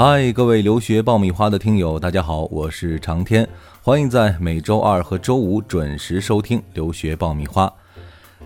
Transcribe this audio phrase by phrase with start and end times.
[0.00, 3.48] 嗨，各位留学爆米花的听友，大家好，我是长天，
[3.82, 7.72] 欢迎在每周二和周五准时收听留学爆米花。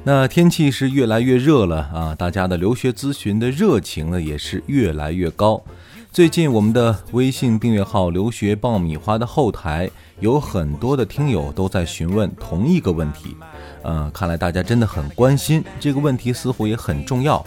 [0.03, 5.62] 那天气是越来越热了啊，大家的留学咨询的热情呢也是越来越高。
[6.11, 9.91] 最近我们的微信订阅号“留学爆米花”的后台
[10.21, 13.37] 有很多的听友都在询问同一个问题，
[13.82, 17.45] 呃，看来大家真的很关心这个问题，似乎也很重要。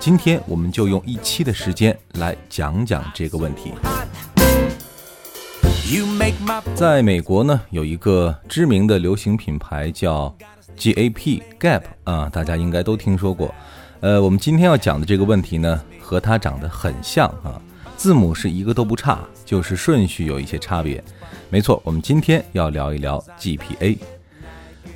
[0.00, 3.72] 今天我们就用一期的时间来讲讲这个问题。
[6.74, 10.34] 在美国呢，有一个知名的流行品牌叫。
[10.76, 13.54] Gap Gap 啊，大家应该都听说过。
[14.00, 17.62] 呃，我们今天要讲的这个问题呢，和它长得很像啊，
[17.96, 21.00] 字母是一个都不差，就是顺序有一些差别。
[21.48, 23.96] 没错，我们今天要聊一聊 GPA。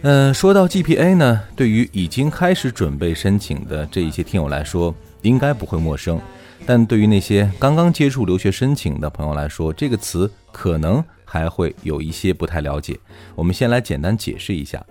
[0.03, 6.21] 嗯，说到 GPA 呢，对于已经开始准备申请的这一些听友来说，应该不会陌生。
[6.65, 12.97] 但对于那些刚刚接触留学申请的朋友来说，这个词可能还会有一些不太了解。
[13.35, 14.85] 我们先来简单解释一下。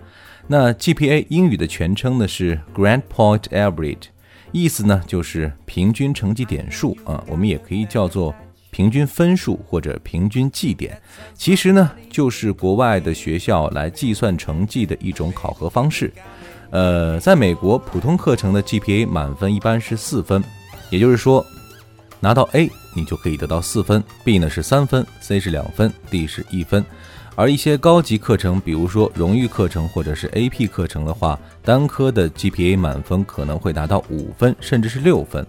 [0.46, 4.08] 那 GPA 英语的全称呢是 Grand Point Average，
[4.52, 8.34] 意思呢就是平均成绩点数啊，我们也可以叫做
[8.78, 10.96] 平均分数或者平均绩点。
[11.34, 16.12] 其实呢就是国外的学校来计算成绩的一种考核方式。
[16.70, 20.40] 呃，在美国普通课程的 GPA 满分一般是四分，
[20.90, 21.44] 也就是说
[22.20, 26.84] 拿到 A 你就可以得到四分，B 呢是三分，C 是两分，D 是一分。
[27.38, 35.46] 而一些高级课程，比如说荣誉课程或者是 AP 课程的话，单科的 GPA 满分可能会达到五分，甚至是六分。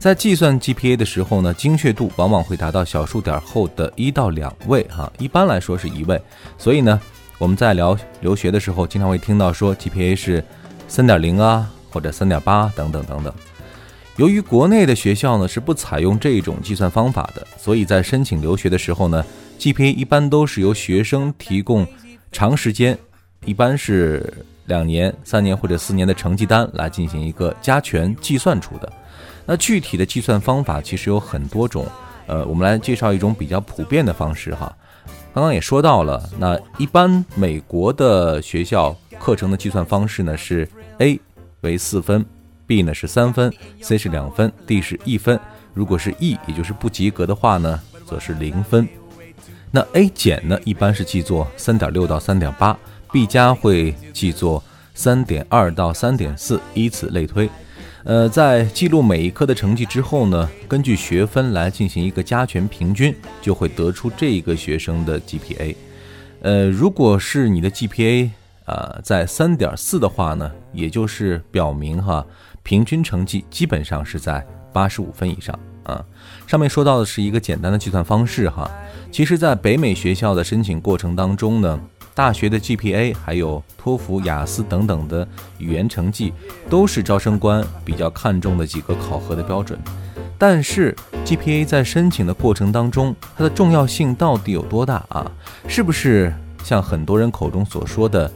[0.00, 6.20] 在计算 GPA 的时候呢，精确度往往会达到小数点后的一到两位，哈，一般来说是一位。
[6.58, 7.00] 所以呢，
[7.38, 10.42] 我们在聊留学的时候，经常会听到说 GPA 是
[10.88, 13.32] 三点零啊，或者三点八等等等等。
[14.16, 19.24] 由于国内的学校呢是不采用这种计算方法的，所以在申请留学的时候呢。
[19.58, 21.86] GPA 一般都是由学生提供
[22.30, 22.96] 长时间，
[23.44, 24.32] 一般是
[24.66, 28.92] 两年、三年或者四年的成绩单来进行一个加权计算出的。
[29.44, 31.86] 那具体的计算方法其实有很多种，
[32.26, 34.74] 呃，我们来介绍一种比较普遍的方式哈。
[35.34, 40.68] 刚刚也说到了，那一般美国的学校课程的计算方式呢是
[40.98, 41.18] A
[41.62, 42.24] 为四分
[42.66, 45.38] ，B 呢是三分，C 是两分，D 是一分。
[45.74, 48.86] 如果是 E，也就是不及格的话呢，则是零分。
[49.70, 52.76] 那 A 减呢，一般是记作三点六到三点八
[53.12, 54.62] ；B 加会记作
[54.94, 57.48] 三点二到三点四，以此类推。
[58.04, 65.76] 呃，在记录每一科的成绩之后呢，根据学分来进行一个加权平均，就会得出这一个学生的 GPA。
[66.40, 68.30] 呃，如果是你的 GPA
[68.64, 72.24] 啊在三点四的话呢，也就是表明哈，
[72.62, 75.58] 平均成绩基本上是在八十五分以上。
[75.88, 76.04] 啊，
[76.46, 78.70] 上面说到的是一个简单的计算方式哈。
[79.10, 81.80] 其实，在北美学校的申请过程当中呢，
[82.14, 85.26] 大学的 GPA 还有托福、雅思等等的
[85.56, 86.32] 语言成绩，
[86.68, 89.78] 都是招生官比较看重的几个考核的标准。
[90.36, 90.94] 但是
[91.24, 95.28] ，GPA 在申请的过程当中，它的重要性到底有多大啊？
[95.66, 96.32] 是不是
[96.62, 98.30] 像很多人口中所说的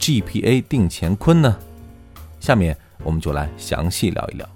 [0.00, 1.56] GPA 定乾坤呢？
[2.40, 4.55] 下面我们就来详细聊一聊。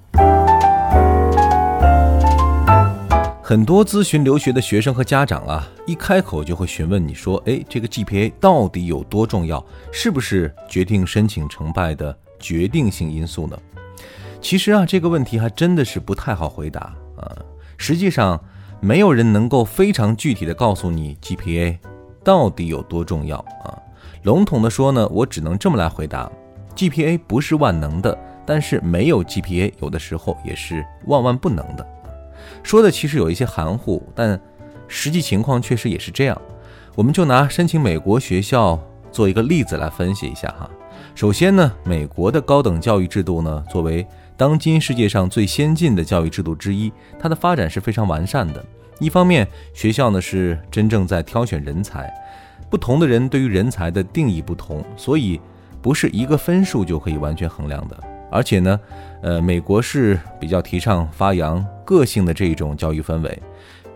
[3.51, 9.61] 很多咨询留学的学生和家长啊，一开口就会询问你说：“哎，这个 GPA 到底有多重要？
[9.91, 13.59] 是不是决定申请成败的决定性因素呢？”
[14.41, 17.37] 其实啊，这个问题还真的是不太好回答啊。
[17.77, 18.41] 实际上，
[18.79, 21.77] 没有人能够非常具体的告诉你 GPA
[22.23, 23.77] 到底有多重要啊。
[24.23, 26.31] 笼统的说呢，我只能这么来回答
[26.77, 31.85] ：GPA 不是万能的，但是没有 GPA 有的时候也是万万不能的。
[32.63, 34.41] 说的其实有一些含糊，但
[34.87, 36.41] 实际情况确实也是这样。
[36.95, 38.79] 我们就拿申请美国学校
[39.11, 40.69] 做一个例子来分析一下哈。
[41.15, 44.07] 首先呢，美国的高等教育制度呢，作为
[44.37, 48.65] 当今世界上最先进的教育制度之一，它的发展是非常完善的。
[48.99, 52.13] 一方面，学校呢是真正在挑选人才，
[52.69, 55.41] 不同的人对于人才的定义不同，所以
[55.81, 57.99] 不是一个分数就可以完全衡量的。
[58.31, 58.81] 而且呢，
[59.23, 63.43] 呃，美国是比较提倡发扬个性的这一种教育氛围。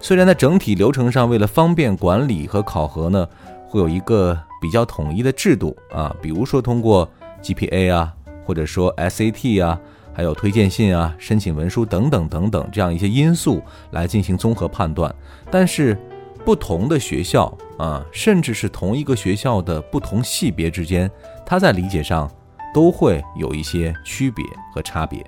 [0.01, 3.27] 虽然在整体流程上，为了方便管理和考核呢，
[3.67, 7.09] 会有一个比较统一的制度啊，比如说通过
[7.43, 8.13] GPA 啊，
[8.45, 9.81] 或者说 SAT 啊，
[10.13, 15.15] 还有推荐信啊、申请文书等等等等这样一些因素来进行综合判断。
[15.51, 15.97] 但是，
[16.45, 21.11] 不同的学校啊，甚至是同一个学校的不同系别之间，
[21.47, 22.31] 它在理解上。
[22.75, 24.45] 都会有一些区别
[24.75, 25.25] 和差别，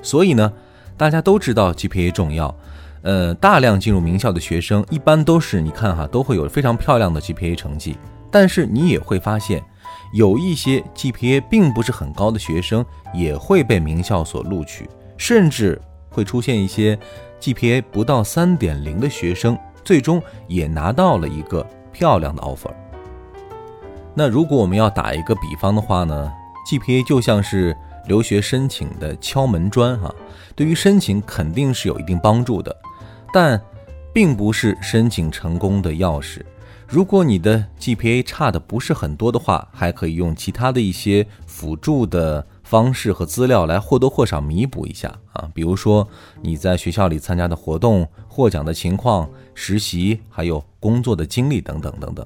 [0.00, 0.50] 所以呢，
[0.96, 2.54] 大家都知道 GPA 重要，
[3.02, 7.98] 呃，大量进入名校的学生一般都是你看哈，都会有非常漂亮的 GPA 成绩。
[8.30, 9.60] 但是你也会发现，
[10.14, 16.96] 有一些 GPA 并不是很高的学生也会被名校所录取，甚至会出现一些
[17.40, 22.70] GPA 不到三点零的学生，最终也拿到了一个漂亮的 offer。
[24.14, 26.32] 那如果我们要打一个比方的话呢
[26.66, 27.76] ，GPA 就像是
[28.06, 30.14] 留学申请的敲门砖哈，
[30.54, 32.76] 对于申请肯定是有一定帮助的，
[33.32, 33.60] 但
[34.12, 36.42] 并不是申请成功的钥匙。
[36.88, 46.08] 如果你的 GPA 差的不是很多的话，还可以用其他的一些辅助的方式和资料来或多或少弥补一下啊，比如说
[46.40, 52.24] 你在学校里参加的活动、获奖的情况、实习，还有工作的经历等等等等。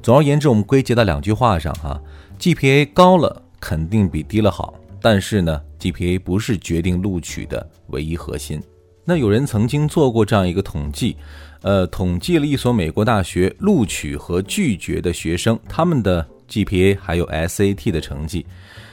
[0.00, 2.00] 总而言之，我们归结到两句话上哈
[2.38, 4.72] ：GPA 高了肯定比低了好，
[5.02, 8.62] 但是呢，GPA 不是决定录取的唯一核心。
[9.04, 11.16] 那有人曾经做过这样一个统计，
[11.62, 18.46] 呃，统计了一所美国大学录取和拒绝的学生，他们的 GPA 还有 SAT 的成绩。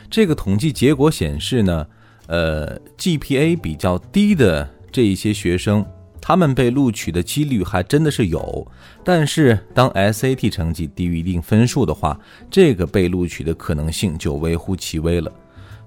[0.10, 1.86] 这个统计结果显示呢，
[2.28, 5.86] 呃，GPA 比较低的这一些学生，
[6.22, 8.66] 他们被录取的几率还真的是有。
[9.04, 12.20] 但是当 SAT 成绩低于一定分数的话，
[12.50, 15.32] 这个被录取的可能性就微乎其微了。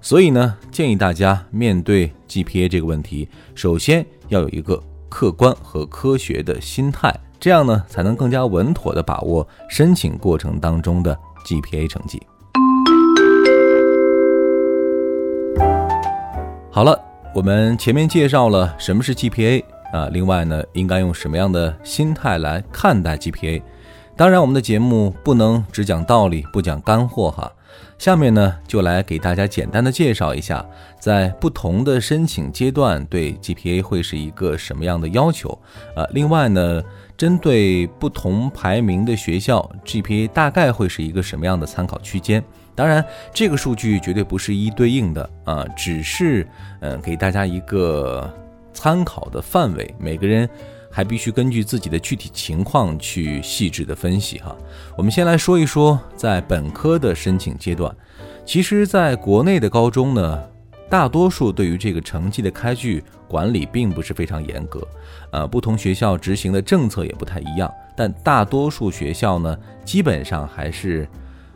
[0.01, 12.21] 所以呢，建议大家面对 GPA 这个问题，首先要有一个客观和科学的心态，这样呢，才能更加稳妥的把握申请过程当中的 GPA 成绩。
[16.73, 16.97] 好了，
[17.35, 23.61] 我们前面介绍了什么是 GPA 啊，另外呢，应该用什么样的心态来看待 GPA？
[24.15, 27.51] 当然，我们的节目不能只讲道理，不讲干货哈。
[27.97, 30.65] 下面呢，就来给大家简单的介绍一下，
[30.97, 35.49] 在不同的申请阶段对 GPA 会是一个什么样的要求。
[35.97, 36.81] 呃，另外呢，
[37.21, 42.43] 针对不同排名的学校，GPA 大概会是一个什么样的参考区间？
[42.73, 46.47] 当然，这个数据绝对不是一对应的啊，只是
[46.79, 48.27] 嗯，给大家一个
[48.73, 50.49] 参考的范围，每个人。
[50.93, 54.53] 还必须根据自己的具体情况去细致的分析哈。
[54.97, 57.95] 我们先来说一说，在本科的申请阶段，
[58.45, 60.43] 其实，在国内的高中呢，
[60.91, 64.85] 大多数对于这个成绩的开具管理并不是非常严格，
[65.31, 71.07] 呃，不同学校执行的政策也不太一样，但大多数学校呢，基本上还是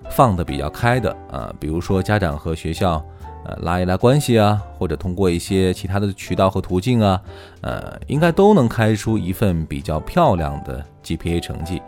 [0.09, 1.53] 放的比较开的啊。
[1.59, 3.05] 比如说，家长和学校。
[3.47, 7.21] 呃，拉一拉关系啊，或者通过一些其他的渠道和途径啊，
[7.61, 11.79] 呃，应该都能开出一份比较漂亮的 GPA 成绩。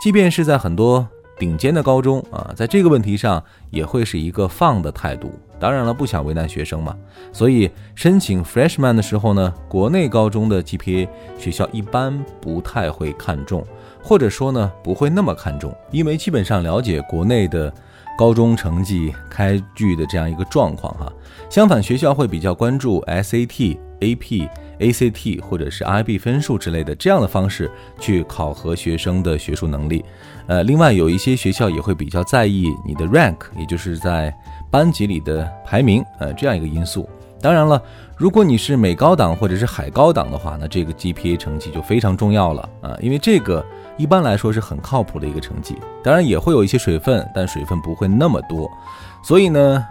[0.00, 1.04] 即便是在很多
[1.40, 5.32] 顶尖的高中啊，在这个问题上也会是一个放的态度。
[5.58, 6.94] 当然了，不想为难学生嘛，
[7.32, 11.08] 所以申请 Freshman 的时候呢，国内高中的 GPA
[11.38, 13.66] 学校一般不太会看重，
[14.02, 17.72] 或者说呢，不会那么看重，因为基本上了解国内的。
[18.18, 21.10] 高中成绩开具的这样一个状况哈，
[21.48, 24.46] 相反学校会比较关注 SAT、AP、
[24.80, 30.04] ACT 或者是 IB 分数之类的这样的方式去考核学生的学术能力。
[30.46, 34.34] 呃，另外有一些学校也会比较在意你的 rank，也就是在
[34.70, 37.08] 班级里的排名，呃，这样一个因素。
[37.40, 37.80] 当然了，
[38.16, 43.64] 如果你是美高档或者是海高档的话，那这个 GPA 成绩就非常重要了啊，因为这个。
[43.98, 48.66] 一般来说是很靠谱的一个成绩，当然也会有一些水分，但水分不会那么多。
[49.22, 49.86] 所以呢，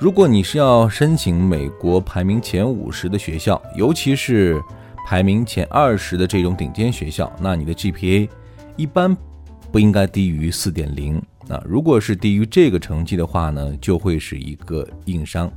[0.00, 4.62] 如果你是要申请美国排名前五十的学校，尤其是
[5.04, 8.28] 排名前二十的这种顶尖学校，那你的 GPA
[8.76, 9.16] 一般
[9.72, 11.20] 不应该低于四点零。
[11.48, 15.50] 那如果是低于这个成绩的话呢，就会是一个硬伤。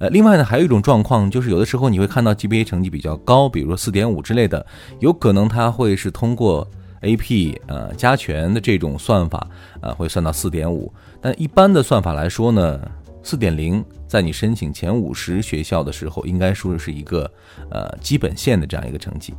[0.00, 4.66] 呃，另外呢，还有一种状况就是，有的时候你会看到 GPA 成绩比较高，比如说四点五之类的，
[4.98, 6.68] 有可能它会是通过。
[7.02, 9.46] AP 呃加权的这种算法
[9.82, 12.80] 呃会算到四点五，但一般的算法来说呢，
[13.24, 17.28] 四点零在你申请前五十学校的时候，应该说是一个
[17.70, 19.34] 呃基本线的这样一个成绩。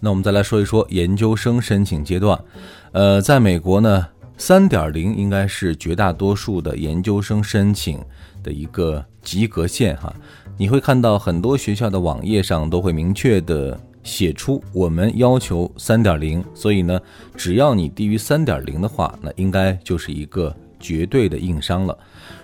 [0.00, 2.36] 那我们再来说一说研究生申请阶段，
[2.92, 8.00] 呃，在美国呢，三点零应该是绝大多数的研究生申请
[8.42, 10.12] 的一个及格线哈。
[10.56, 13.78] 你会看到很多学校的网页上都会明确的。
[14.04, 16.98] 写出我们要求三点零，所以呢，
[17.36, 21.98] 只要你低于三点零的话，那应该就是一个绝对的硬伤了。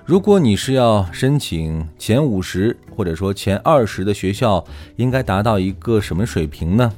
[0.06, 4.62] 如果你是要申请前五十或者说前二十的学校，
[4.96, 6.92] 应该达到一个什么水平呢？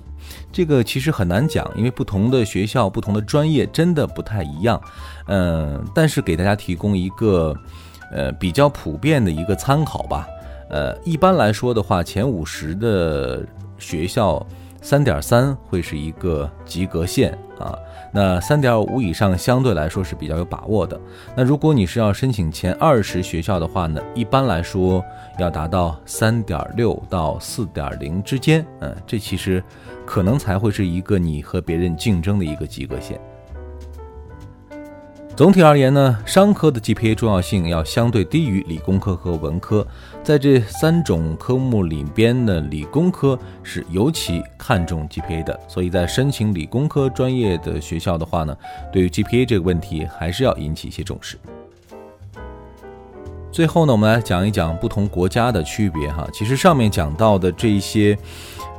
[0.50, 4.80] 这个其实很难讲，因为不同的学校、不同的专业真的不太一样。
[5.28, 7.56] 嗯，但是给大家提供一个
[8.10, 10.26] 呃比较普遍的一个参考吧。
[10.68, 13.46] 呃，一般来说的话，前五十的
[13.78, 14.44] 学校。
[14.86, 17.76] 三点三会是一个及格线啊。
[18.12, 20.96] 那三点五以上相对来说是比较有把握的。
[21.34, 25.04] 那如果你是要申请前二十学校的话呢，一般来说
[25.40, 29.60] 要达到三点六到四点零之间，嗯，这其实
[30.06, 33.20] 可能才会是一个你和别人竞争的一个及格线。
[35.36, 39.86] 总体而言呢，商科的 GPA 重要性要相对低于理工科和文科。
[40.22, 45.60] 在这三种科目里边呢，理工科是尤其看重 GPA 的。
[45.68, 48.56] 所以在申请理工科专业的学校的话呢，
[48.90, 51.36] 对于 GPA 这个问题还是要引起一些重视。
[53.52, 56.26] 最后呢，我们来讲一讲不同国家的区别哈。
[56.32, 58.16] 其实上面讲到的这一些。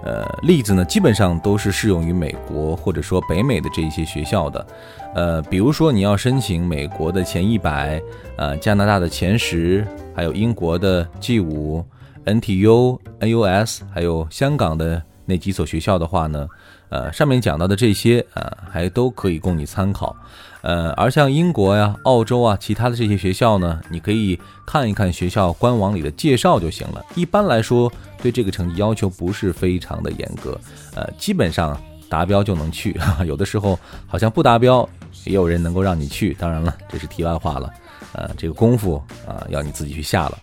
[0.04, 4.68] 呃，例子呢，基本上都是适用于美国或者说北美的这一些学校的。
[5.16, 8.02] 呃，比如说你要申请美国的前一百，
[8.38, 9.86] 呃，加拿大的前十，
[10.16, 11.84] 还有英国的 G 五、
[12.26, 16.48] NTU、NUS，还有香港的那几所学校的话呢，
[16.90, 20.16] 呃，上面讲到的这些啊，还都可以供你参考。
[20.62, 27.06] 呃，而像英国呀、澳洲啊，其他的这些学校呢，你可以看一看学校官网里的介绍就行了。
[27.14, 27.92] 一般来说，
[28.22, 30.60] 对这个成绩要求不是非常的严格，
[30.96, 31.80] 呃，基本上
[32.10, 33.00] 达标就能去。
[33.28, 34.88] 有的时候好像不达标，
[35.26, 36.34] 也有人能够让你去。
[36.34, 37.70] 当然了，这是题外话了。
[38.14, 40.38] 呃，这个功夫啊，要你自己去下了。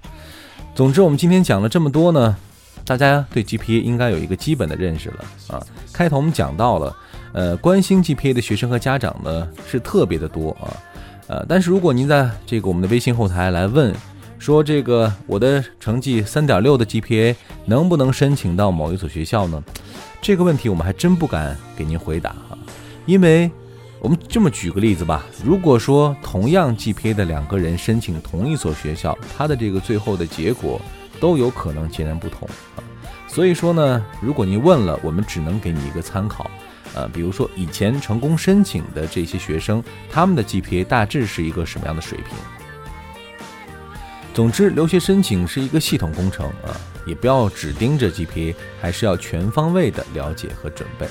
[0.75, 2.37] 总之，我们今天讲了这么多呢，
[2.85, 5.67] 大家对 GPA 应该有一个基本的认识了啊。
[5.93, 6.97] 开头我们讲到了。
[7.37, 10.71] 呃，关心 GPA 的学生和家长呢是特别的多啊，
[11.27, 13.93] 呃，但是如果您在这个我们的微信后台来问，
[14.39, 19.61] 说这个我的成绩三点六的 GPA 能不能申请到某一所学校呢？
[20.23, 22.57] 这个问题我们还真不敢给您回答啊，
[23.05, 23.51] 因为
[23.99, 30.81] 我们这么举个例子吧，如果说同样 GPA 的两个人申请同一所学校，他的这个最后的结果
[31.19, 32.49] 都有可能截然不同，
[33.35, 36.49] 所以说呢，如果您问了，我们只能给你一个参考。
[36.95, 42.29] 呃，比如说以前成功申请的这些学生，他们的 GPA 大致是一个什么样的水平？
[44.33, 51.05] 总之，留学申请是一个系统工程啊，也不要只盯着 GPA，还是要全方位的了解和准备。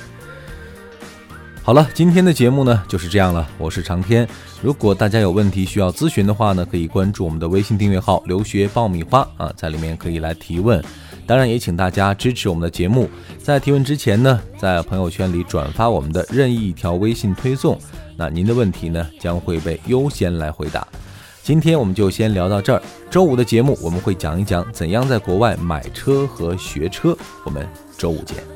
[1.62, 4.26] 好了，今天的节目呢就是这样了，我是长天。
[4.62, 10.82] 如果大家有问题需要咨询的话呢，可以关注我们的微信订阅号“留学爆米花”啊，在里面可以来提问。
[11.26, 13.10] 当然，也请大家支持我们的节目。
[13.42, 17.78] 在提问之前呢，在朋友圈里转发我们的任意一条微信推送，
[18.18, 20.88] 那您的问题呢将会被优先来回答。
[21.42, 22.82] 今天我们就先聊到这儿。
[23.10, 27.18] 周五的节目我们会讲一讲怎样在国外买车和学车。
[27.44, 28.53] 我们周五见。